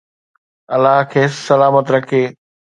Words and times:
الله 0.75 0.97
کيس 1.13 1.31
سلامت 1.51 1.85
رکي. 1.95 2.23